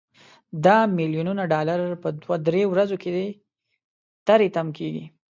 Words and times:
دا 0.65 0.77
ملیونونه 0.97 1.43
ډالر 1.53 1.81
په 2.03 2.09
دوه 2.21 2.35
درې 2.47 2.63
ورځو 2.71 2.95
کې 3.03 3.11
تري 4.27 4.47
تم 4.55 4.67
کیږي. 4.77 5.05